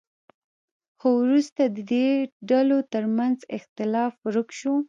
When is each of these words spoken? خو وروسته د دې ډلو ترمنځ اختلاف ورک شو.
خو 0.99 1.07
وروسته 1.23 1.61
د 1.75 1.77
دې 1.91 2.07
ډلو 2.49 2.77
ترمنځ 2.93 3.37
اختلاف 3.57 4.13
ورک 4.25 4.49
شو. 4.59 4.73